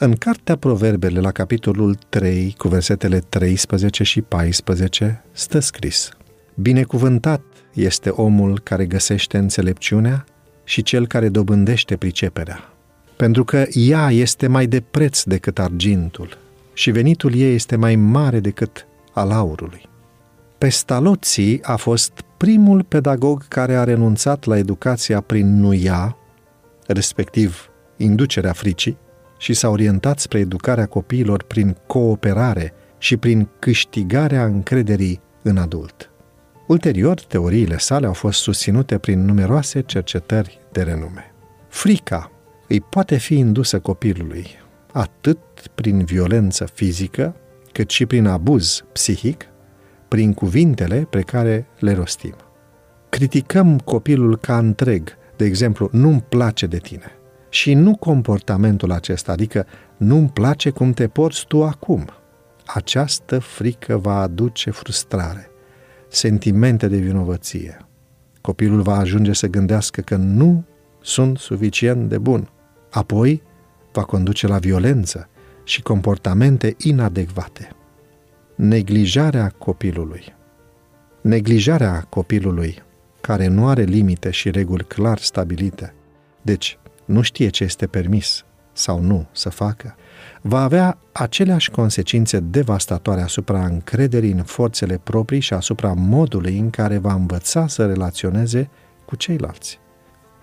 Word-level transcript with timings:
În 0.00 0.12
cartea 0.12 0.56
Proverbele, 0.56 1.20
la 1.20 1.30
capitolul 1.30 1.94
3, 2.08 2.54
cu 2.58 2.68
versetele 2.68 3.18
13 3.18 4.02
și 4.02 4.22
14, 4.22 5.24
stă 5.32 5.58
scris 5.58 6.10
Binecuvântat 6.54 7.42
este 7.74 8.08
omul 8.08 8.60
care 8.60 8.86
găsește 8.86 9.38
înțelepciunea 9.38 10.24
și 10.64 10.82
cel 10.82 11.06
care 11.06 11.28
dobândește 11.28 11.96
priceperea, 11.96 12.72
pentru 13.16 13.44
că 13.44 13.64
ea 13.70 14.10
este 14.10 14.46
mai 14.46 14.66
de 14.66 14.80
preț 14.80 15.22
decât 15.22 15.58
argintul 15.58 16.38
și 16.72 16.90
venitul 16.90 17.34
ei 17.34 17.54
este 17.54 17.76
mai 17.76 17.96
mare 17.96 18.40
decât 18.40 18.86
al 19.12 19.30
aurului. 19.30 19.88
Pestalozzi 20.58 21.58
a 21.62 21.76
fost 21.76 22.12
primul 22.36 22.82
pedagog 22.82 23.48
care 23.48 23.74
a 23.74 23.84
renunțat 23.84 24.44
la 24.44 24.58
educația 24.58 25.20
prin 25.20 25.60
nuia, 25.60 26.16
respectiv 26.86 27.70
inducerea 27.96 28.52
fricii, 28.52 28.98
și 29.38 29.54
s-a 29.54 29.68
orientat 29.68 30.18
spre 30.18 30.38
educarea 30.38 30.86
copiilor 30.86 31.42
prin 31.42 31.76
cooperare 31.86 32.72
și 32.98 33.16
prin 33.16 33.48
câștigarea 33.58 34.44
încrederii 34.44 35.20
în 35.42 35.56
adult. 35.56 36.10
Ulterior, 36.66 37.20
teoriile 37.20 37.78
sale 37.78 38.06
au 38.06 38.12
fost 38.12 38.40
susținute 38.40 38.98
prin 38.98 39.24
numeroase 39.24 39.80
cercetări 39.80 40.60
de 40.72 40.82
renume. 40.82 41.34
Frica 41.68 42.32
îi 42.68 42.80
poate 42.80 43.16
fi 43.16 43.34
indusă 43.34 43.78
copilului 43.78 44.46
atât 44.92 45.38
prin 45.74 46.04
violență 46.04 46.64
fizică, 46.64 47.36
cât 47.72 47.90
și 47.90 48.06
prin 48.06 48.26
abuz 48.26 48.84
psihic, 48.92 49.44
prin 50.08 50.32
cuvintele 50.32 51.06
pe 51.10 51.20
care 51.20 51.66
le 51.78 51.92
rostim. 51.92 52.34
Criticăm 53.08 53.78
copilul 53.78 54.36
ca 54.36 54.58
întreg, 54.58 55.16
de 55.36 55.44
exemplu, 55.44 55.88
nu-mi 55.92 56.24
place 56.28 56.66
de 56.66 56.78
tine. 56.78 57.17
Și 57.48 57.74
nu 57.74 57.96
comportamentul 57.96 58.92
acesta, 58.92 59.32
adică 59.32 59.66
nu-mi 59.96 60.28
place 60.28 60.70
cum 60.70 60.92
te 60.92 61.08
porți 61.08 61.44
tu 61.46 61.64
acum. 61.64 62.04
Această 62.66 63.38
frică 63.38 63.96
va 63.96 64.20
aduce 64.20 64.70
frustrare, 64.70 65.50
sentimente 66.08 66.88
de 66.88 66.96
vinovăție. 66.96 67.76
Copilul 68.40 68.82
va 68.82 68.96
ajunge 68.96 69.32
să 69.32 69.46
gândească 69.46 70.00
că 70.00 70.16
nu 70.16 70.64
sunt 71.00 71.38
suficient 71.38 72.08
de 72.08 72.18
bun. 72.18 72.50
Apoi 72.90 73.42
va 73.92 74.02
conduce 74.04 74.46
la 74.46 74.58
violență 74.58 75.28
și 75.64 75.82
comportamente 75.82 76.74
inadecvate. 76.78 77.68
Neglijarea 78.54 79.54
copilului. 79.58 80.36
Neglijarea 81.20 82.06
copilului, 82.08 82.82
care 83.20 83.46
nu 83.46 83.68
are 83.68 83.82
limite 83.82 84.30
și 84.30 84.50
reguli 84.50 84.84
clar 84.84 85.18
stabilite, 85.18 85.94
deci 86.42 86.78
nu 87.08 87.20
știe 87.20 87.48
ce 87.48 87.64
este 87.64 87.86
permis 87.86 88.44
sau 88.72 89.00
nu 89.00 89.26
să 89.32 89.48
facă, 89.48 89.94
va 90.40 90.62
avea 90.62 90.98
aceleași 91.12 91.70
consecințe 91.70 92.40
devastatoare 92.40 93.20
asupra 93.20 93.64
încrederii 93.64 94.30
în 94.30 94.42
forțele 94.42 95.00
proprii 95.04 95.40
și 95.40 95.54
asupra 95.54 95.92
modului 95.92 96.58
în 96.58 96.70
care 96.70 96.98
va 96.98 97.12
învăța 97.12 97.66
să 97.66 97.86
relaționeze 97.86 98.70
cu 99.04 99.16
ceilalți. 99.16 99.78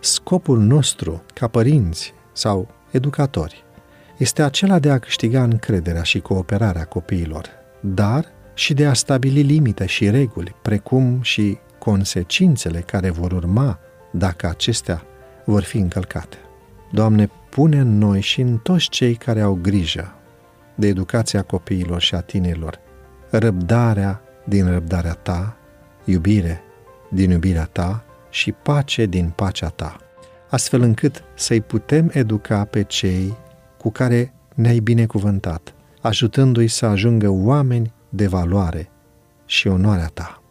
Scopul 0.00 0.58
nostru, 0.58 1.22
ca 1.34 1.48
părinți 1.48 2.14
sau 2.32 2.68
educatori, 2.90 3.64
este 4.16 4.42
acela 4.42 4.78
de 4.78 4.90
a 4.90 4.98
câștiga 4.98 5.42
încrederea 5.42 6.02
și 6.02 6.20
cooperarea 6.20 6.84
copiilor, 6.84 7.48
dar 7.80 8.24
și 8.54 8.74
de 8.74 8.86
a 8.86 8.92
stabili 8.92 9.42
limite 9.42 9.86
și 9.86 10.10
reguli, 10.10 10.54
precum 10.62 11.22
și 11.22 11.58
consecințele 11.78 12.80
care 12.80 13.10
vor 13.10 13.32
urma 13.32 13.78
dacă 14.10 14.46
acestea 14.46 15.02
vor 15.44 15.62
fi 15.62 15.76
încălcate. 15.76 16.36
Doamne, 16.90 17.30
pune 17.50 17.78
în 17.78 17.98
noi 17.98 18.20
și 18.20 18.40
în 18.40 18.56
toți 18.56 18.88
cei 18.88 19.14
care 19.14 19.40
au 19.40 19.58
grijă 19.62 20.14
de 20.74 20.86
educația 20.86 21.42
copiilor 21.42 22.00
și 22.00 22.14
a 22.14 22.20
tinerilor, 22.20 22.78
răbdarea 23.30 24.20
din 24.44 24.70
răbdarea 24.70 25.12
Ta, 25.12 25.56
iubire 26.04 26.62
din 27.10 27.30
iubirea 27.30 27.64
Ta 27.64 28.04
și 28.30 28.52
pace 28.52 29.06
din 29.06 29.32
pacea 29.36 29.68
Ta, 29.68 29.96
astfel 30.48 30.80
încât 30.80 31.24
să-i 31.34 31.60
putem 31.60 32.10
educa 32.12 32.64
pe 32.64 32.82
cei 32.82 33.36
cu 33.78 33.90
care 33.90 34.32
ne-ai 34.54 34.78
binecuvântat, 34.78 35.74
ajutându-i 36.00 36.66
să 36.66 36.86
ajungă 36.86 37.28
oameni 37.28 37.92
de 38.08 38.26
valoare 38.26 38.90
și 39.46 39.68
onoarea 39.68 40.10
Ta. 40.14 40.42